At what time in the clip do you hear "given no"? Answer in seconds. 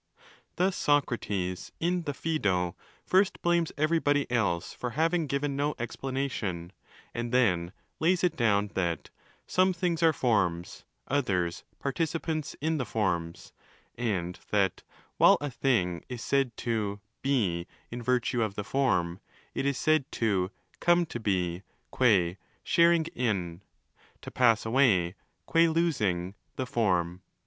5.27-5.75